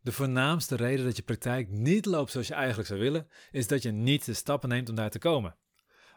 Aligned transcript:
De 0.00 0.12
voornaamste 0.12 0.76
reden 0.76 1.04
dat 1.04 1.16
je 1.16 1.22
praktijk 1.22 1.68
niet 1.70 2.06
loopt 2.06 2.30
zoals 2.30 2.46
je 2.46 2.54
eigenlijk 2.54 2.88
zou 2.88 3.00
willen, 3.00 3.28
is 3.50 3.66
dat 3.66 3.82
je 3.82 3.90
niet 3.90 4.24
de 4.24 4.34
stappen 4.34 4.68
neemt 4.68 4.88
om 4.88 4.94
daar 4.94 5.10
te 5.10 5.18
komen. 5.18 5.56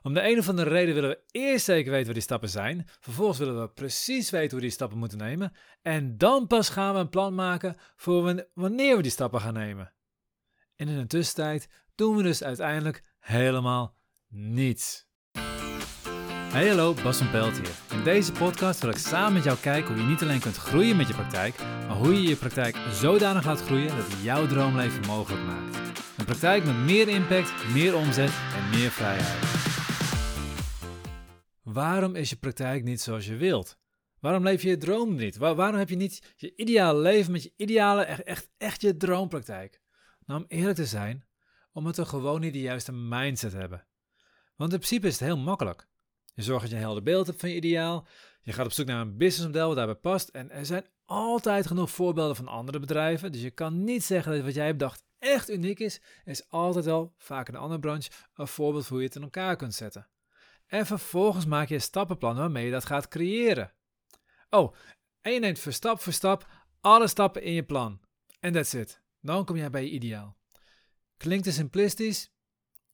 Om 0.01 0.13
de 0.13 0.29
een 0.29 0.39
of 0.39 0.49
andere 0.49 0.69
reden 0.69 0.93
willen 0.93 1.09
we 1.09 1.23
eerst 1.31 1.65
zeker 1.65 1.91
weten 1.91 2.05
wat 2.05 2.15
die 2.15 2.23
stappen 2.23 2.49
zijn. 2.49 2.85
Vervolgens 2.99 3.39
willen 3.39 3.61
we 3.61 3.69
precies 3.69 4.29
weten 4.29 4.51
hoe 4.51 4.61
die 4.61 4.69
stappen 4.69 4.97
moeten 4.97 5.17
nemen. 5.17 5.53
En 5.81 6.17
dan 6.17 6.47
pas 6.47 6.69
gaan 6.69 6.93
we 6.93 6.99
een 6.99 7.09
plan 7.09 7.35
maken 7.35 7.75
voor 7.95 8.45
wanneer 8.53 8.95
we 8.95 9.01
die 9.01 9.11
stappen 9.11 9.41
gaan 9.41 9.53
nemen. 9.53 9.93
En 10.75 10.87
in 10.87 10.99
de 10.99 11.07
tussentijd 11.07 11.69
doen 11.95 12.15
we 12.15 12.23
dus 12.23 12.43
uiteindelijk 12.43 13.03
helemaal 13.19 13.97
niets. 14.27 15.07
Hey 16.53 16.67
hallo, 16.67 16.93
Bas 16.93 17.17
van 17.17 17.29
Pelt 17.31 17.57
hier. 17.57 17.97
In 17.97 18.03
deze 18.03 18.31
podcast 18.31 18.81
wil 18.81 18.89
ik 18.89 18.97
samen 18.97 19.33
met 19.33 19.43
jou 19.43 19.57
kijken 19.57 19.93
hoe 19.93 20.03
je 20.03 20.09
niet 20.09 20.21
alleen 20.21 20.39
kunt 20.39 20.55
groeien 20.55 20.97
met 20.97 21.07
je 21.07 21.13
praktijk, 21.13 21.57
maar 21.57 21.95
hoe 21.95 22.13
je 22.13 22.27
je 22.27 22.35
praktijk 22.35 22.75
zodanig 22.91 23.45
laat 23.45 23.61
groeien 23.61 23.87
dat 23.87 24.11
het 24.11 24.23
jouw 24.23 24.47
droomleven 24.47 25.05
mogelijk 25.05 25.43
maakt. 25.43 25.77
Een 26.17 26.25
praktijk 26.25 26.65
met 26.65 26.75
meer 26.75 27.07
impact, 27.07 27.73
meer 27.73 27.95
omzet 27.95 28.31
en 28.55 28.69
meer 28.69 28.89
vrijheid. 28.91 29.45
Waarom 31.61 32.15
is 32.15 32.29
je 32.29 32.35
praktijk 32.35 32.83
niet 32.83 33.01
zoals 33.01 33.25
je 33.25 33.35
wilt? 33.35 33.77
Waarom 34.19 34.43
leef 34.43 34.61
je 34.61 34.69
je 34.69 34.77
droom 34.77 35.15
niet? 35.15 35.37
waarom 35.37 35.75
heb 35.75 35.89
je 35.89 35.95
niet 35.95 36.33
je 36.35 36.55
ideale 36.55 36.99
leven 36.99 37.31
met 37.31 37.43
je 37.43 37.53
ideale, 37.55 38.03
echt, 38.03 38.23
echt, 38.23 38.49
echt 38.57 38.81
je 38.81 38.97
droompraktijk? 38.97 39.81
Nou, 40.25 40.41
om 40.41 40.45
eerlijk 40.47 40.75
te 40.75 40.85
zijn, 40.85 41.25
omdat 41.71 41.97
we 41.97 42.05
gewoon 42.05 42.41
niet 42.41 42.53
de 42.53 42.61
juiste 42.61 42.91
mindset 42.91 43.53
hebben. 43.53 43.85
Want 44.55 44.71
in 44.71 44.77
principe 44.77 45.07
is 45.07 45.19
het 45.19 45.27
heel 45.27 45.37
makkelijk. 45.37 45.91
Je 46.33 46.41
zorgt 46.41 46.61
dat 46.61 46.69
je 46.69 46.75
een 46.75 46.81
helder 46.81 47.03
beeld 47.03 47.27
hebt 47.27 47.39
van 47.39 47.49
je 47.49 47.55
ideaal. 47.55 48.07
Je 48.41 48.53
gaat 48.53 48.65
op 48.65 48.71
zoek 48.71 48.85
naar 48.85 49.01
een 49.01 49.17
businessmodel 49.17 49.67
wat 49.67 49.75
daarbij 49.75 49.95
past. 49.95 50.29
En 50.29 50.51
er 50.51 50.65
zijn 50.65 50.85
altijd 51.05 51.67
genoeg 51.67 51.91
voorbeelden 51.91 52.35
van 52.35 52.47
andere 52.47 52.79
bedrijven. 52.79 53.31
Dus 53.31 53.41
je 53.41 53.51
kan 53.51 53.83
niet 53.83 54.03
zeggen 54.03 54.31
dat 54.31 54.43
wat 54.43 54.53
jij 54.53 54.65
hebt 54.65 54.77
bedacht 54.77 55.03
echt 55.19 55.49
uniek 55.49 55.79
is. 55.79 55.95
Er 55.95 56.31
is 56.31 56.49
altijd 56.49 56.85
wel, 56.85 57.13
vaak 57.17 57.47
in 57.47 57.53
een 57.53 57.59
andere 57.59 57.79
branche, 57.79 58.11
een 58.35 58.47
voorbeeld 58.47 58.83
voor 58.83 58.91
hoe 58.91 59.01
je 59.01 59.07
het 59.07 59.15
in 59.15 59.23
elkaar 59.23 59.55
kunt 59.55 59.73
zetten. 59.73 60.07
En 60.67 60.85
vervolgens 60.85 61.45
maak 61.45 61.67
je 61.67 61.75
een 61.75 61.81
stappenplan 61.81 62.35
waarmee 62.35 62.65
je 62.65 62.71
dat 62.71 62.85
gaat 62.85 63.07
creëren. 63.07 63.73
Oh, 64.49 64.75
en 65.21 65.31
je 65.31 65.39
neemt 65.39 65.59
voor 65.59 65.71
stap 65.71 65.99
voor 65.99 66.13
stap 66.13 66.47
alle 66.81 67.07
stappen 67.07 67.41
in 67.41 67.53
je 67.53 67.63
plan. 67.63 68.01
En 68.39 68.53
that's 68.53 68.73
it. 68.73 69.01
Dan 69.21 69.45
kom 69.45 69.57
jij 69.57 69.69
bij 69.69 69.83
je 69.83 69.89
ideaal. 69.89 70.37
Klinkt 71.17 71.45
het 71.45 71.55
simplistisch? 71.55 72.31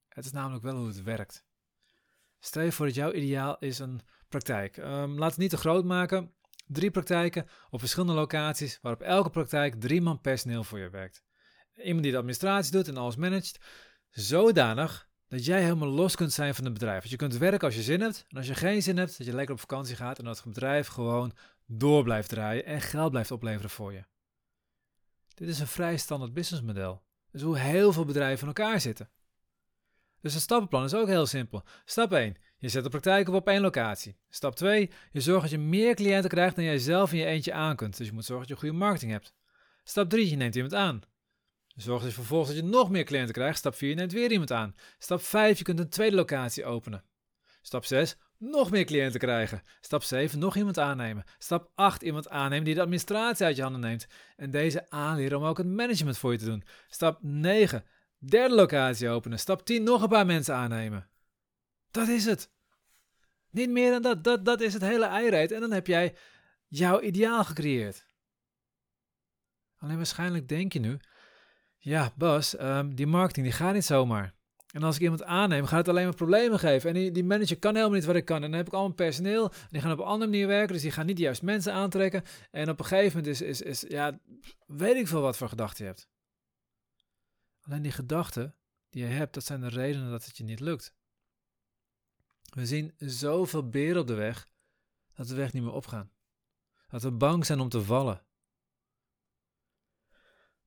Het 0.07 0.25
is 0.25 0.31
namelijk 0.31 0.63
wel 0.63 0.75
hoe 0.75 0.87
het 0.87 1.03
werkt. 1.03 1.47
Stel 2.39 2.63
je 2.63 2.71
voor 2.71 2.85
dat 2.85 2.95
jouw 2.95 3.11
ideaal 3.11 3.57
is 3.59 3.79
een 3.79 4.01
praktijk. 4.29 4.77
Um, 4.77 5.17
laat 5.17 5.29
het 5.29 5.39
niet 5.39 5.49
te 5.49 5.57
groot 5.57 5.85
maken. 5.85 6.33
Drie 6.67 6.91
praktijken 6.91 7.47
op 7.69 7.79
verschillende 7.79 8.13
locaties, 8.13 8.79
waarop 8.81 9.01
elke 9.01 9.29
praktijk 9.29 9.81
drie 9.81 10.01
man 10.01 10.21
personeel 10.21 10.63
voor 10.63 10.79
je 10.79 10.89
werkt. 10.89 11.23
Iemand 11.75 12.03
die 12.03 12.11
de 12.11 12.17
administratie 12.17 12.71
doet 12.71 12.87
en 12.87 12.97
alles 12.97 13.15
managt, 13.15 13.59
zodanig 14.09 15.09
dat 15.27 15.45
jij 15.45 15.63
helemaal 15.63 15.89
los 15.89 16.15
kunt 16.15 16.33
zijn 16.33 16.55
van 16.55 16.63
het 16.63 16.73
bedrijf. 16.73 17.01
Dat 17.01 17.11
je 17.11 17.17
kunt 17.17 17.37
werken 17.37 17.67
als 17.67 17.75
je 17.75 17.81
zin 17.81 18.01
hebt. 18.01 18.25
En 18.27 18.37
als 18.37 18.47
je 18.47 18.55
geen 18.55 18.83
zin 18.83 18.97
hebt, 18.97 19.17
dat 19.17 19.27
je 19.27 19.33
lekker 19.33 19.53
op 19.53 19.59
vakantie 19.59 19.95
gaat 19.95 20.19
en 20.19 20.25
dat 20.25 20.35
het 20.35 20.45
bedrijf 20.45 20.87
gewoon 20.87 21.33
door 21.65 22.03
blijft 22.03 22.29
draaien 22.29 22.65
en 22.65 22.81
geld 22.81 23.11
blijft 23.11 23.31
opleveren 23.31 23.69
voor 23.69 23.93
je. 23.93 24.03
Dit 25.33 25.47
is 25.47 25.59
een 25.59 25.67
vrij 25.67 25.97
standaard 25.97 26.33
businessmodel. 26.33 27.03
Dus 27.31 27.41
hoe 27.41 27.57
heel 27.57 27.93
veel 27.93 28.05
bedrijven 28.05 28.41
in 28.41 28.53
elkaar 28.55 28.81
zitten. 28.81 29.09
Dus 30.21 30.33
een 30.33 30.41
stappenplan 30.41 30.83
is 30.83 30.93
ook 30.93 31.07
heel 31.07 31.25
simpel. 31.25 31.63
Stap 31.85 32.13
1. 32.13 32.35
Je 32.57 32.69
zet 32.69 32.83
de 32.83 32.89
praktijk 32.89 33.27
op 33.27 33.33
op 33.33 33.47
één 33.47 33.61
locatie. 33.61 34.17
Stap 34.29 34.55
2. 34.55 34.89
Je 35.11 35.21
zorgt 35.21 35.41
dat 35.41 35.51
je 35.51 35.57
meer 35.57 35.95
cliënten 35.95 36.29
krijgt 36.29 36.55
dan 36.55 36.65
jij 36.65 36.77
zelf 36.77 37.11
in 37.11 37.17
je 37.17 37.25
eentje 37.25 37.53
aan 37.53 37.75
kunt. 37.75 37.97
Dus 37.97 38.07
je 38.07 38.13
moet 38.13 38.25
zorgen 38.25 38.47
dat 38.47 38.57
je 38.57 38.65
goede 38.65 38.79
marketing 38.79 39.11
hebt. 39.11 39.33
Stap 39.83 40.09
3. 40.09 40.29
Je 40.29 40.35
neemt 40.35 40.55
iemand 40.55 40.73
aan. 40.73 41.03
Zorg 41.81 42.03
dus 42.03 42.13
vervolgens 42.13 42.55
dat 42.55 42.63
je 42.63 42.71
nog 42.71 42.89
meer 42.89 43.03
cliënten 43.03 43.33
krijgt. 43.33 43.57
Stap 43.57 43.75
4, 43.75 43.89
je 43.89 43.95
neemt 43.95 44.11
weer 44.11 44.31
iemand 44.31 44.51
aan. 44.51 44.75
Stap 44.97 45.21
5, 45.21 45.57
je 45.57 45.63
kunt 45.63 45.79
een 45.79 45.89
tweede 45.89 46.15
locatie 46.15 46.65
openen. 46.65 47.03
Stap 47.61 47.85
6, 47.85 48.17
nog 48.37 48.71
meer 48.71 48.85
cliënten 48.85 49.19
krijgen. 49.19 49.61
Stap 49.81 50.03
7, 50.03 50.39
nog 50.39 50.55
iemand 50.55 50.79
aannemen. 50.79 51.23
Stap 51.37 51.71
8, 51.75 52.01
iemand 52.01 52.29
aannemen 52.29 52.65
die 52.65 52.73
de 52.73 52.81
administratie 52.81 53.45
uit 53.45 53.55
je 53.55 53.61
handen 53.61 53.81
neemt. 53.81 54.07
En 54.35 54.51
deze 54.51 54.89
aanleren 54.89 55.37
om 55.37 55.43
ook 55.43 55.57
het 55.57 55.67
management 55.67 56.17
voor 56.17 56.31
je 56.31 56.37
te 56.37 56.45
doen. 56.45 56.63
Stap 56.87 57.17
9, 57.21 57.83
derde 58.19 58.55
locatie 58.55 59.09
openen. 59.09 59.39
Stap 59.39 59.65
10, 59.65 59.83
nog 59.83 60.01
een 60.01 60.09
paar 60.09 60.25
mensen 60.25 60.55
aannemen. 60.55 61.09
Dat 61.91 62.07
is 62.07 62.25
het. 62.25 62.49
Niet 63.49 63.69
meer 63.69 63.91
dan 63.91 64.01
dat. 64.01 64.23
Dat, 64.23 64.45
dat 64.45 64.61
is 64.61 64.73
het 64.73 64.81
hele 64.81 65.05
eirijt. 65.05 65.51
En 65.51 65.59
dan 65.59 65.71
heb 65.71 65.87
jij 65.87 66.15
jouw 66.67 67.01
ideaal 67.01 67.43
gecreëerd. 67.43 68.07
Alleen 69.77 69.97
waarschijnlijk 69.97 70.47
denk 70.47 70.73
je 70.73 70.79
nu, 70.79 70.99
ja, 71.77 72.11
Bas, 72.15 72.59
um, 72.59 72.95
die 72.95 73.07
marketing 73.07 73.45
die 73.45 73.55
gaat 73.55 73.73
niet 73.73 73.85
zomaar. 73.85 74.33
En 74.73 74.83
als 74.83 74.95
ik 74.95 75.01
iemand 75.01 75.23
aanneem, 75.23 75.65
gaat 75.65 75.77
het 75.77 75.87
alleen 75.87 76.03
maar 76.03 76.15
problemen 76.15 76.59
geven. 76.59 76.95
En 76.95 77.13
die, 77.13 77.23
manager 77.23 77.59
kan 77.59 77.75
helemaal 77.75 77.95
niet 77.95 78.05
wat 78.05 78.15
ik 78.15 78.25
kan. 78.25 78.35
En 78.35 78.49
dan 78.49 78.59
heb 78.59 78.67
ik 78.67 78.73
allemaal 78.73 78.93
personeel. 78.93 79.49
En 79.51 79.67
die 79.69 79.81
gaan 79.81 79.91
op 79.91 79.99
een 79.99 80.05
andere 80.05 80.31
manier 80.31 80.47
werken. 80.47 80.73
Dus 80.73 80.81
die 80.81 80.91
gaan 80.91 81.05
niet 81.05 81.15
de 81.15 81.21
juiste 81.21 81.45
mensen 81.45 81.73
aantrekken. 81.73 82.23
En 82.51 82.69
op 82.69 82.79
een 82.79 82.85
gegeven 82.85 83.17
moment 83.17 83.41
is, 83.41 83.41
is, 83.41 83.61
is 83.61 83.85
ja, 83.87 84.19
weet 84.65 84.95
ik 84.95 85.07
veel 85.07 85.21
wat 85.21 85.37
voor 85.37 85.49
gedachten 85.49 85.83
je 85.83 85.89
hebt. 85.89 86.07
Alleen 87.61 87.81
die 87.81 87.91
gedachten 87.91 88.55
die 88.89 89.03
je 89.03 89.09
hebt, 89.09 89.33
dat 89.33 89.45
zijn 89.45 89.59
de 89.61 89.67
redenen 89.67 90.11
dat 90.11 90.25
het 90.25 90.37
je 90.37 90.43
niet 90.43 90.59
lukt. 90.59 90.95
We 92.49 92.65
zien 92.65 92.93
zoveel 92.97 93.69
beren 93.69 94.01
op 94.01 94.07
de 94.07 94.13
weg, 94.13 94.49
dat 95.13 95.27
de 95.27 95.35
weg 95.35 95.53
niet 95.53 95.63
meer 95.63 95.71
opgaan. 95.71 96.11
Dat 96.87 97.03
we 97.03 97.11
bang 97.11 97.45
zijn 97.45 97.59
om 97.59 97.69
te 97.69 97.81
vallen. 97.81 98.23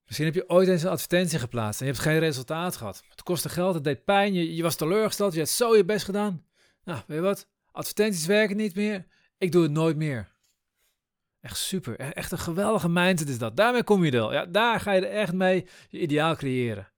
Misschien 0.04 0.26
heb 0.26 0.34
je 0.34 0.48
ooit 0.48 0.68
eens 0.68 0.82
een 0.82 0.90
advertentie 0.90 1.38
geplaatst 1.38 1.80
en 1.80 1.86
je 1.86 1.92
hebt 1.92 2.04
geen 2.04 2.18
resultaat 2.18 2.76
gehad. 2.76 3.02
Het 3.08 3.22
kostte 3.22 3.48
geld, 3.48 3.74
het 3.74 3.84
deed 3.84 4.04
pijn, 4.04 4.34
je, 4.34 4.54
je 4.54 4.62
was 4.62 4.76
teleurgesteld, 4.76 5.32
je 5.32 5.38
hebt 5.38 5.50
zo 5.50 5.76
je 5.76 5.84
best 5.84 6.04
gedaan. 6.04 6.46
Nou, 6.84 7.02
weet 7.06 7.16
je 7.16 7.22
wat? 7.22 7.48
Advertenties 7.70 8.26
werken 8.26 8.56
niet 8.56 8.74
meer. 8.74 9.06
Ik 9.38 9.52
doe 9.52 9.62
het 9.62 9.72
nooit 9.72 9.96
meer. 9.96 10.31
Echt 11.42 11.56
super. 11.56 12.00
E-, 12.00 12.08
echt 12.08 12.32
een 12.32 12.38
geweldige 12.38 12.88
mindset 12.88 13.28
is 13.28 13.38
dat. 13.38 13.56
Daarmee 13.56 13.84
kom 13.84 14.04
je 14.04 14.10
er. 14.10 14.32
Ja, 14.32 14.46
daar 14.46 14.80
ga 14.80 14.92
je 14.92 15.06
er 15.06 15.18
echt 15.18 15.32
mee 15.32 15.66
je 15.88 16.00
ideaal 16.00 16.36
creëren. 16.36 16.92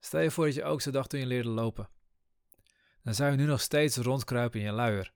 Stel 0.00 0.20
je 0.20 0.30
voor 0.30 0.44
dat 0.44 0.54
je 0.54 0.64
ook 0.64 0.80
zo 0.80 0.90
dacht 0.90 1.10
toen 1.10 1.20
je 1.20 1.26
leerde 1.26 1.48
lopen. 1.48 1.88
Dan 3.02 3.14
zou 3.14 3.30
je 3.30 3.36
nu 3.36 3.44
nog 3.44 3.60
steeds 3.60 3.96
rondkruipen 3.96 4.60
in 4.60 4.66
je 4.66 4.72
luier. 4.72 5.12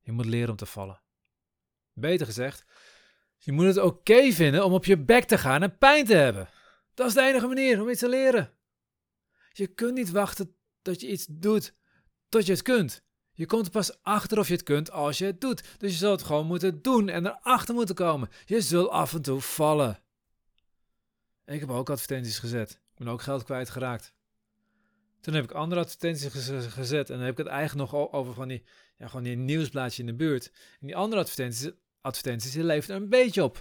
Je 0.00 0.12
moet 0.12 0.24
leren 0.24 0.50
om 0.50 0.56
te 0.56 0.66
vallen. 0.66 1.02
Beter 1.92 2.26
gezegd, 2.26 2.64
je 3.36 3.52
moet 3.52 3.64
het 3.64 3.78
oké 3.78 4.32
vinden 4.32 4.64
om 4.64 4.72
op 4.72 4.84
je 4.84 4.98
bek 4.98 5.24
te 5.24 5.38
gaan 5.38 5.62
en 5.62 5.78
pijn 5.78 6.04
te 6.04 6.14
hebben. 6.14 6.48
Dat 6.94 7.06
is 7.06 7.14
de 7.14 7.22
enige 7.22 7.46
manier 7.46 7.80
om 7.80 7.88
iets 7.88 8.00
te 8.00 8.08
leren. 8.08 8.56
Je 9.52 9.66
kunt 9.66 9.94
niet 9.94 10.10
wachten 10.10 10.56
tot 10.82 11.00
je 11.00 11.08
iets 11.08 11.26
doet 11.30 11.74
tot 12.28 12.46
je 12.46 12.52
het 12.52 12.62
kunt. 12.62 13.04
Je 13.42 13.48
komt 13.48 13.66
er 13.66 13.72
pas 13.72 14.02
achter 14.02 14.38
of 14.38 14.48
je 14.48 14.54
het 14.54 14.62
kunt 14.62 14.90
als 14.90 15.18
je 15.18 15.24
het 15.24 15.40
doet. 15.40 15.62
Dus 15.78 15.90
je 15.90 15.96
zult 15.96 16.18
het 16.18 16.26
gewoon 16.26 16.46
moeten 16.46 16.82
doen 16.82 17.08
en 17.08 17.26
erachter 17.26 17.74
moeten 17.74 17.94
komen. 17.94 18.28
Je 18.44 18.60
zult 18.60 18.88
af 18.90 19.14
en 19.14 19.22
toe 19.22 19.40
vallen. 19.40 20.02
Ik 21.46 21.60
heb 21.60 21.70
ook 21.70 21.90
advertenties 21.90 22.38
gezet. 22.38 22.70
Ik 22.70 22.98
ben 22.98 23.08
ook 23.08 23.22
geld 23.22 23.44
kwijtgeraakt. 23.44 24.14
Toen 25.20 25.34
heb 25.34 25.44
ik 25.44 25.50
andere 25.52 25.80
advertenties 25.80 26.28
gezet 26.72 27.10
en 27.10 27.16
dan 27.16 27.24
heb 27.24 27.38
ik 27.38 27.44
het 27.44 27.46
eigenlijk 27.46 27.90
nog 27.90 28.12
over 28.12 28.34
van 28.34 28.48
die, 28.48 28.64
ja, 28.98 29.06
gewoon 29.06 29.24
die 29.24 29.36
nieuwsblaadje 29.36 30.02
in 30.02 30.08
de 30.08 30.14
buurt. 30.14 30.52
En 30.80 30.86
die 30.86 30.96
andere 30.96 31.20
advertenties 31.20 31.70
advertenties, 32.00 32.52
die 32.52 32.64
levert 32.64 33.00
een 33.00 33.08
beetje 33.08 33.42
op. 33.44 33.54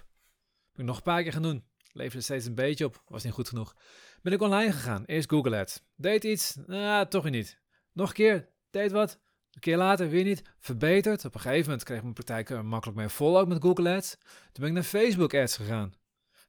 Heb 0.72 0.80
ik 0.80 0.86
nog 0.86 0.98
een 0.98 1.04
paar 1.04 1.24
keer 1.24 1.34
gaan 1.34 1.42
doen. 1.42 1.64
Leverde 1.92 2.24
steeds 2.24 2.46
een 2.46 2.56
beetje 2.56 2.86
op. 2.86 3.04
Was 3.08 3.24
niet 3.24 3.34
goed 3.34 3.48
genoeg. 3.48 3.76
Ben 4.22 4.34
ik 4.34 4.42
online 4.42 4.72
gegaan. 4.72 5.06
Eerst 5.06 5.30
Google 5.30 5.58
Ads. 5.58 5.82
Deed 5.96 6.24
iets. 6.24 6.56
Nou, 6.66 7.08
toch 7.08 7.30
niet. 7.30 7.60
Nog 7.94 8.08
een 8.08 8.16
keer. 8.16 8.50
Deed 8.70 8.92
wat. 8.92 9.20
Een 9.52 9.60
keer 9.60 9.78
later 9.78 10.10
weer 10.10 10.24
niet. 10.24 10.42
Verbeterd. 10.60 11.26
Op 11.26 11.34
een 11.36 11.42
gegeven 11.42 11.66
moment 11.66 11.84
kreeg 11.84 12.02
mijn 12.02 12.14
praktijk 12.14 12.50
er 12.50 12.66
makkelijk 12.66 12.98
mee 12.98 13.08
vol 13.08 13.40
ook 13.40 13.48
met 13.48 13.62
Google 13.62 13.96
Ads. 13.96 14.18
Toen 14.20 14.52
ben 14.54 14.68
ik 14.68 14.74
naar 14.74 14.84
Facebook 14.84 15.34
Ads 15.34 15.56
gegaan. 15.56 15.94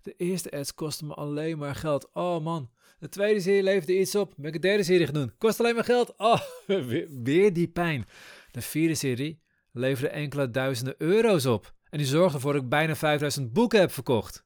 De 0.02 0.14
eerste 0.16 0.50
ads 0.50 0.74
kostte 0.74 1.04
me 1.04 1.14
alleen 1.14 1.58
maar 1.58 1.74
geld. 1.74 2.10
Oh 2.12 2.44
man. 2.44 2.70
De 2.98 3.08
tweede 3.08 3.40
serie 3.40 3.62
leverde 3.62 3.98
iets 3.98 4.14
op. 4.14 4.32
Ben 4.36 4.46
ik 4.46 4.52
de 4.52 4.68
derde 4.68 4.82
serie 4.82 5.04
gaan 5.04 5.14
doen. 5.14 5.32
Kost 5.38 5.60
alleen 5.60 5.74
maar 5.74 5.84
geld. 5.84 6.14
Oh, 6.16 6.40
weer, 7.22 7.52
die 7.52 7.68
pijn. 7.68 8.06
De 8.50 8.62
vierde 8.62 8.94
serie 8.94 9.42
leverde 9.72 10.08
enkele 10.08 10.50
duizenden 10.50 10.94
euro's 10.98 11.46
op. 11.46 11.74
En 11.88 11.98
die 11.98 12.06
zorgde 12.06 12.34
ervoor 12.34 12.52
dat 12.52 12.62
ik 12.62 12.68
bijna 12.68 12.96
5000 12.96 13.52
boeken 13.52 13.80
heb 13.80 13.92
verkocht. 13.92 14.44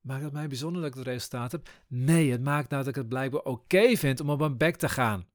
Maakt 0.00 0.22
het 0.22 0.32
mij 0.32 0.48
bijzonder 0.48 0.82
dat 0.82 0.90
ik 0.90 0.96
het 0.96 1.06
resultaat 1.06 1.52
heb? 1.52 1.68
Nee, 1.86 2.30
het 2.30 2.42
maakt 2.42 2.70
nou 2.70 2.82
dat 2.82 2.90
ik 2.90 3.00
het 3.00 3.08
blijkbaar 3.08 3.42
oké 3.42 3.96
vind 3.96 4.20
om 4.20 4.30
op 4.30 4.38
mijn 4.38 4.56
bek 4.56 4.76
te 4.76 4.88
gaan. 4.88 5.26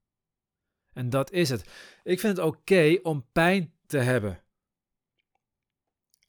En 0.94 1.10
dat 1.10 1.30
is 1.30 1.48
het. 1.48 1.64
Ik 2.02 2.20
vind 2.20 2.36
het 2.36 2.46
oké 2.46 2.98
om 3.02 3.26
pijn 3.32 3.72
te 3.86 3.98
hebben. 3.98 4.42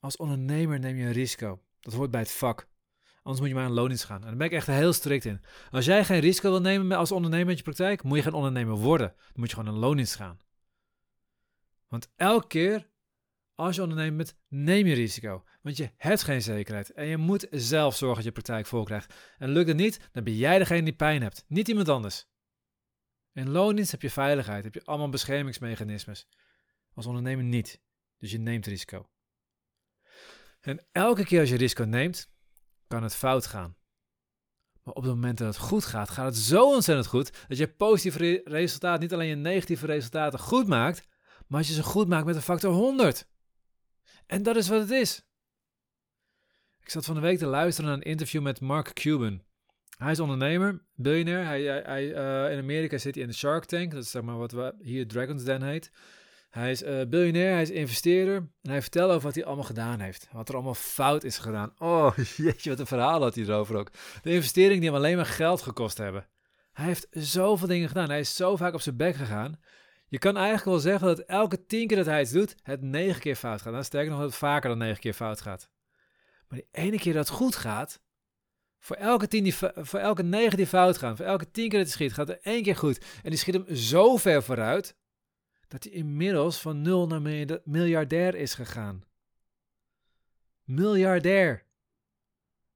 Als 0.00 0.16
ondernemer 0.16 0.78
neem 0.78 0.96
je 0.96 1.04
een 1.04 1.12
risico. 1.12 1.60
Dat 1.80 1.94
hoort 1.94 2.10
bij 2.10 2.20
het 2.20 2.30
vak. 2.30 2.68
Anders 3.22 3.40
moet 3.40 3.48
je 3.48 3.54
maar 3.54 3.64
aan 3.64 3.72
loondienst 3.72 4.04
gaan. 4.04 4.20
En 4.20 4.26
daar 4.26 4.36
ben 4.36 4.46
ik 4.46 4.52
echt 4.52 4.66
heel 4.66 4.92
strikt 4.92 5.24
in. 5.24 5.40
Als 5.70 5.84
jij 5.84 6.04
geen 6.04 6.20
risico 6.20 6.50
wil 6.50 6.60
nemen 6.60 6.96
als 6.96 7.12
ondernemer 7.12 7.46
met 7.46 7.56
je 7.56 7.62
praktijk, 7.62 8.02
moet 8.02 8.16
je 8.16 8.22
geen 8.22 8.32
ondernemer 8.32 8.76
worden. 8.76 9.14
Dan 9.16 9.32
moet 9.34 9.50
je 9.50 9.56
gewoon 9.56 9.74
een 9.74 9.80
loondienst 9.80 10.14
gaan. 10.14 10.40
Want 11.88 12.08
elke 12.16 12.46
keer 12.46 12.88
Als 13.54 13.76
je 13.76 13.82
ondernemer 13.82 14.16
bent, 14.16 14.36
neem 14.48 14.86
je 14.86 14.94
risico. 14.94 15.44
Want 15.62 15.76
je 15.76 15.90
hebt 15.96 16.22
geen 16.22 16.42
zekerheid. 16.42 16.92
En 16.92 17.06
je 17.06 17.16
moet 17.16 17.46
zelf 17.50 17.96
zorgen 17.96 18.16
dat 18.16 18.24
je 18.24 18.32
praktijk 18.32 18.66
vol 18.66 18.84
krijgt. 18.84 19.14
En 19.38 19.50
lukt 19.50 19.68
het 19.68 19.76
niet, 19.76 20.08
dan 20.12 20.24
ben 20.24 20.36
jij 20.36 20.58
degene 20.58 20.82
die 20.82 20.92
pijn 20.92 21.22
hebt. 21.22 21.44
Niet 21.48 21.68
iemand 21.68 21.88
anders. 21.88 22.26
In 23.36 23.50
loondienst 23.50 23.90
heb 23.90 24.02
je 24.02 24.10
veiligheid. 24.10 24.64
Heb 24.64 24.74
je 24.74 24.84
allemaal 24.84 25.08
beschermingsmechanismes. 25.08 26.28
Als 26.94 27.06
ondernemer 27.06 27.44
niet. 27.44 27.80
Dus 28.18 28.30
je 28.30 28.38
neemt 28.38 28.66
risico. 28.66 29.08
En 30.60 30.86
elke 30.92 31.24
keer 31.24 31.40
als 31.40 31.48
je 31.48 31.56
risico 31.56 31.84
neemt, 31.84 32.30
kan 32.86 33.02
het 33.02 33.14
fout 33.14 33.46
gaan. 33.46 33.76
Maar 34.82 34.94
op 34.94 35.02
het 35.02 35.12
moment 35.12 35.38
dat 35.38 35.46
het 35.46 35.64
goed 35.64 35.84
gaat, 35.84 36.10
gaat 36.10 36.26
het 36.26 36.36
zo 36.36 36.72
ontzettend 36.74 37.06
goed 37.06 37.46
dat 37.48 37.58
je 37.58 37.68
positieve 37.68 38.40
resultaten, 38.44 39.00
niet 39.00 39.12
alleen 39.12 39.28
je 39.28 39.34
negatieve 39.34 39.86
resultaten 39.86 40.38
goed 40.38 40.66
maakt, 40.66 41.08
maar 41.46 41.58
als 41.58 41.68
je 41.68 41.74
ze 41.74 41.82
goed 41.82 42.08
maakt 42.08 42.26
met 42.26 42.36
een 42.36 42.42
factor 42.42 42.72
100. 42.72 43.28
En 44.26 44.42
dat 44.42 44.56
is 44.56 44.68
wat 44.68 44.80
het 44.80 44.90
is. 44.90 45.26
Ik 46.80 46.90
zat 46.90 47.04
van 47.04 47.14
de 47.14 47.20
week 47.20 47.38
te 47.38 47.46
luisteren 47.46 47.90
naar 47.90 47.98
een 47.98 48.10
interview 48.10 48.42
met 48.42 48.60
Mark 48.60 48.92
Cuban. 48.92 49.45
Hij 49.96 50.10
is 50.10 50.20
ondernemer, 50.20 50.82
biljonair. 50.94 51.44
Hij, 51.44 51.62
hij, 51.62 52.04
uh, 52.04 52.52
in 52.52 52.58
Amerika 52.58 52.98
zit 52.98 53.14
hij 53.14 53.22
in 53.22 53.28
de 53.28 53.36
Shark 53.36 53.64
Tank. 53.64 53.90
Dat 53.90 54.02
is 54.02 54.10
zeg 54.10 54.22
maar 54.22 54.38
wat 54.38 54.52
we 54.52 54.74
hier 54.78 55.08
Dragon's 55.08 55.44
Den 55.44 55.62
heet. 55.62 55.90
Hij 56.50 56.70
is 56.70 56.82
uh, 56.82 57.02
biljonair, 57.08 57.52
hij 57.52 57.62
is 57.62 57.70
investeerder. 57.70 58.36
En 58.36 58.70
hij 58.70 58.82
vertelt 58.82 59.10
over 59.10 59.22
wat 59.22 59.34
hij 59.34 59.44
allemaal 59.44 59.64
gedaan 59.64 60.00
heeft. 60.00 60.28
Wat 60.32 60.48
er 60.48 60.54
allemaal 60.54 60.74
fout 60.74 61.24
is 61.24 61.38
gedaan. 61.38 61.72
Oh, 61.78 62.16
jeetje, 62.36 62.70
wat 62.70 62.78
een 62.78 62.86
verhaal 62.86 63.22
had 63.22 63.34
hij 63.34 63.44
erover 63.44 63.76
ook. 63.76 63.90
De 64.22 64.32
investeringen 64.32 64.80
die 64.80 64.88
hem 64.88 64.98
alleen 64.98 65.16
maar 65.16 65.26
geld 65.26 65.62
gekost 65.62 65.98
hebben. 65.98 66.26
Hij 66.72 66.86
heeft 66.86 67.06
zoveel 67.10 67.68
dingen 67.68 67.88
gedaan. 67.88 68.08
Hij 68.08 68.20
is 68.20 68.36
zo 68.36 68.56
vaak 68.56 68.74
op 68.74 68.80
zijn 68.80 68.96
bek 68.96 69.14
gegaan. 69.14 69.60
Je 70.08 70.18
kan 70.18 70.36
eigenlijk 70.36 70.66
wel 70.66 70.78
zeggen 70.78 71.06
dat 71.06 71.18
elke 71.18 71.66
tien 71.66 71.86
keer 71.86 71.96
dat 71.96 72.06
hij 72.06 72.20
iets 72.20 72.30
doet, 72.30 72.54
het 72.62 72.82
negen 72.82 73.20
keer 73.20 73.36
fout 73.36 73.62
gaat. 73.62 73.72
Dan 73.72 73.84
sterker 73.84 74.10
nog, 74.10 74.20
dat 74.20 74.28
het 74.28 74.38
vaker 74.38 74.68
dan 74.68 74.78
negen 74.78 75.00
keer 75.00 75.12
fout 75.12 75.40
gaat. 75.40 75.70
Maar 76.48 76.58
die 76.58 76.68
ene 76.84 76.98
keer 76.98 77.12
dat 77.12 77.28
het 77.28 77.36
goed 77.36 77.56
gaat, 77.56 78.00
voor 78.86 78.96
elke, 78.96 79.28
tien 79.28 79.42
die, 79.42 79.54
voor 79.74 79.98
elke 79.98 80.22
negen 80.22 80.56
die 80.56 80.66
fout 80.66 80.98
gaan, 80.98 81.16
voor 81.16 81.26
elke 81.26 81.50
tien 81.50 81.68
keer 81.68 81.78
dat 81.78 81.88
hij 81.88 81.96
schiet, 81.96 82.12
gaat 82.12 82.28
er 82.28 82.40
één 82.40 82.62
keer 82.62 82.76
goed. 82.76 83.04
En 83.22 83.30
die 83.30 83.38
schiet 83.38 83.54
hem 83.54 83.76
zo 83.76 84.16
ver 84.16 84.42
vooruit, 84.42 84.96
dat 85.68 85.84
hij 85.84 85.92
inmiddels 85.92 86.60
van 86.60 86.82
nul 86.82 87.06
naar 87.06 87.22
miljardair 87.64 88.34
is 88.34 88.54
gegaan. 88.54 89.04
Miljardair. 90.64 91.64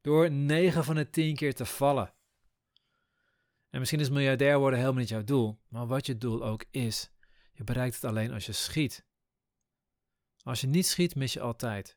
Door 0.01 0.31
9 0.31 0.85
van 0.85 0.95
de 0.95 1.11
10 1.11 1.35
keer 1.37 1.55
te 1.55 1.65
vallen. 1.65 2.15
En 3.71 3.79
misschien 3.79 4.01
is 4.01 4.11
miljardair 4.11 4.59
worden 4.59 4.79
helemaal 4.79 5.01
niet 5.01 5.09
jouw 5.09 5.25
doel, 5.25 5.59
maar 5.69 5.87
wat 5.87 6.07
je 6.07 6.19
doel 6.19 6.45
ook 6.45 6.65
is, 6.71 7.11
je 7.53 7.65
bereikt 7.65 7.95
het 7.95 8.05
alleen 8.05 8.33
als 8.33 8.47
je 8.47 8.53
schiet. 8.53 9.05
Als 10.43 10.61
je 10.61 10.67
niet 10.67 10.87
schiet, 10.87 11.15
mis 11.15 11.33
je 11.33 11.41
altijd. 11.41 11.97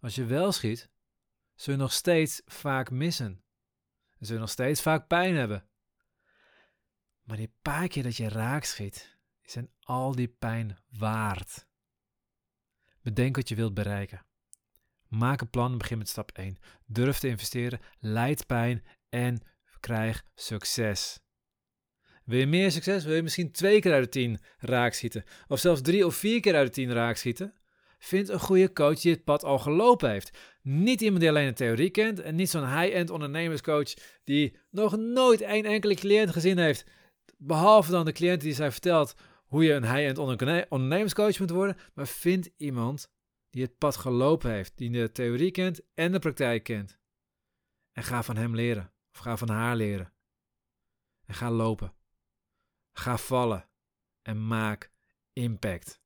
Als 0.00 0.14
je 0.14 0.24
wel 0.24 0.52
schiet, 0.52 0.90
zul 1.54 1.72
je 1.72 1.80
nog 1.80 1.92
steeds 1.92 2.42
vaak 2.44 2.90
missen. 2.90 3.41
En 4.22 4.28
zul 4.28 4.36
je 4.36 4.42
nog 4.42 4.52
steeds 4.52 4.82
vaak 4.82 5.06
pijn 5.06 5.34
hebben. 5.34 5.68
Maar 7.22 7.36
die 7.36 7.54
paar 7.62 7.88
keer 7.88 8.02
dat 8.02 8.16
je 8.16 8.28
raak 8.28 8.64
schiet, 8.64 9.18
zijn 9.42 9.70
al 9.80 10.14
die 10.14 10.28
pijn 10.28 10.78
waard. 10.88 11.66
Bedenk 13.00 13.36
wat 13.36 13.48
je 13.48 13.54
wilt 13.54 13.74
bereiken. 13.74 14.26
Maak 15.08 15.40
een 15.40 15.50
plan, 15.50 15.78
begin 15.78 15.98
met 15.98 16.08
stap 16.08 16.30
1. 16.30 16.58
Durf 16.86 17.18
te 17.18 17.28
investeren, 17.28 17.80
leid 17.98 18.46
pijn 18.46 18.84
en 19.08 19.42
krijg 19.80 20.24
succes. 20.34 21.20
Wil 22.24 22.38
je 22.38 22.46
meer 22.46 22.70
succes? 22.70 23.04
Wil 23.04 23.14
je 23.14 23.22
misschien 23.22 23.52
twee 23.52 23.80
keer 23.80 23.92
uit 23.92 24.04
de 24.04 24.10
tien 24.10 24.40
raak 24.58 24.92
schieten? 24.92 25.24
Of 25.48 25.60
zelfs 25.60 25.80
drie 25.80 26.06
of 26.06 26.14
vier 26.14 26.40
keer 26.40 26.54
uit 26.54 26.66
de 26.66 26.72
tien 26.72 26.92
raak 26.92 27.16
schieten? 28.02 28.26
Vind 28.26 28.28
een 28.28 28.46
goede 28.46 28.72
coach 28.72 29.00
die 29.00 29.12
het 29.12 29.24
pad 29.24 29.44
al 29.44 29.58
gelopen 29.58 30.10
heeft. 30.10 30.38
Niet 30.62 31.00
iemand 31.00 31.20
die 31.20 31.28
alleen 31.28 31.46
de 31.46 31.52
theorie 31.52 31.90
kent 31.90 32.20
en 32.20 32.34
niet 32.34 32.50
zo'n 32.50 32.78
high-end 32.78 33.10
ondernemerscoach 33.10 33.94
die 34.24 34.56
nog 34.70 34.96
nooit 34.96 35.40
één 35.40 35.64
enkele 35.64 35.94
cliënt 35.94 36.30
gezien 36.30 36.58
heeft. 36.58 36.84
Behalve 37.36 37.90
dan 37.90 38.04
de 38.04 38.12
cliënt 38.12 38.40
die 38.40 38.54
zij 38.54 38.70
vertelt 38.70 39.14
hoe 39.46 39.64
je 39.64 39.72
een 39.72 39.94
high-end 39.94 40.18
ondernemerscoach 40.68 41.38
moet 41.38 41.50
worden. 41.50 41.76
Maar 41.94 42.06
vind 42.06 42.50
iemand 42.56 43.10
die 43.50 43.62
het 43.62 43.78
pad 43.78 43.96
gelopen 43.96 44.50
heeft, 44.50 44.76
die 44.76 44.90
de 44.90 45.12
theorie 45.12 45.50
kent 45.50 45.80
en 45.94 46.12
de 46.12 46.18
praktijk 46.18 46.62
kent. 46.62 47.00
En 47.92 48.02
ga 48.02 48.22
van 48.22 48.36
hem 48.36 48.54
leren, 48.54 48.92
of 49.12 49.18
ga 49.18 49.36
van 49.36 49.48
haar 49.48 49.76
leren. 49.76 50.12
En 51.26 51.34
ga 51.34 51.50
lopen. 51.50 51.94
Ga 52.92 53.16
vallen 53.16 53.68
en 54.22 54.46
maak 54.46 54.90
impact. 55.32 56.01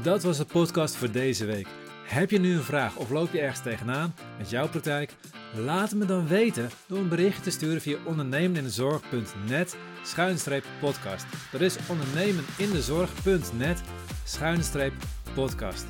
Dat 0.00 0.22
was 0.22 0.36
de 0.36 0.44
podcast 0.44 0.96
voor 0.96 1.10
deze 1.10 1.44
week. 1.44 1.66
Heb 2.04 2.30
je 2.30 2.38
nu 2.38 2.54
een 2.54 2.62
vraag 2.62 2.96
of 2.96 3.10
loop 3.10 3.32
je 3.32 3.40
ergens 3.40 3.62
tegenaan 3.62 4.14
met 4.38 4.50
jouw 4.50 4.68
praktijk? 4.68 5.14
Laat 5.56 5.94
me 5.94 6.04
dan 6.04 6.26
weten 6.26 6.70
door 6.86 6.98
een 6.98 7.08
berichtje 7.08 7.42
te 7.42 7.50
sturen 7.50 7.80
via 7.80 7.96
ondernemenindezorg.net 8.04 9.76
schuinstreep 10.02 10.64
podcast. 10.80 11.26
Dat 11.52 11.60
is 11.60 11.76
ondernemenindezorg.net 11.88 13.80
schuinstreep 14.24 14.92
podcast. 15.34 15.84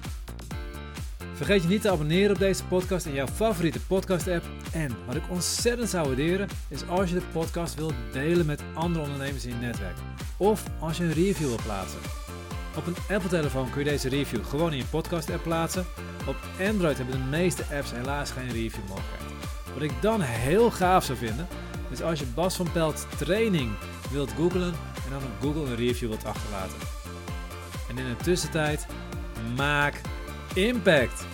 Vergeet 1.34 1.62
je 1.62 1.68
niet 1.68 1.82
te 1.82 1.90
abonneren 1.90 2.30
op 2.30 2.38
deze 2.38 2.64
podcast 2.64 3.06
in 3.06 3.14
jouw 3.14 3.26
favoriete 3.26 3.80
podcast 3.80 4.28
app. 4.28 4.44
En 4.72 4.96
wat 5.06 5.14
ik 5.16 5.30
ontzettend 5.30 5.88
zou 5.88 6.06
waarderen 6.06 6.48
is 6.68 6.88
als 6.88 7.08
je 7.08 7.14
de 7.14 7.22
podcast 7.32 7.74
wilt 7.74 7.94
delen 8.12 8.46
met 8.46 8.62
andere 8.74 9.04
ondernemers 9.04 9.44
in 9.44 9.50
je 9.50 9.66
netwerk. 9.66 9.96
Of 10.36 10.64
als 10.80 10.96
je 10.96 11.04
een 11.04 11.12
review 11.12 11.48
wilt 11.48 11.62
plaatsen. 11.62 12.21
Op 12.76 12.86
een 12.86 13.14
Apple-telefoon 13.14 13.70
kun 13.70 13.84
je 13.84 13.90
deze 13.90 14.08
review 14.08 14.44
gewoon 14.44 14.72
in 14.72 14.78
je 14.78 14.84
podcast-app 14.84 15.42
plaatsen. 15.42 15.86
Op 16.26 16.36
Android 16.68 16.96
hebben 16.96 17.14
de 17.14 17.26
meeste 17.30 17.64
apps 17.72 17.92
helaas 17.92 18.30
geen 18.30 18.50
review 18.52 18.88
mogelijkheid. 18.88 19.22
Wat 19.74 19.82
ik 19.82 19.92
dan 20.00 20.20
heel 20.20 20.70
gaaf 20.70 21.04
zou 21.04 21.18
vinden, 21.18 21.46
is 21.90 22.02
als 22.02 22.18
je 22.18 22.26
Bas 22.26 22.56
van 22.56 22.72
Pelt 22.72 23.06
training 23.18 23.72
wilt 24.10 24.32
googlen 24.32 24.74
en 25.04 25.10
dan 25.10 25.22
op 25.22 25.40
Google 25.40 25.70
een 25.70 25.76
review 25.76 26.08
wilt 26.08 26.24
achterlaten. 26.24 26.76
En 27.88 27.98
in 27.98 28.04
de 28.04 28.24
tussentijd, 28.24 28.86
maak 29.56 30.00
impact! 30.54 31.31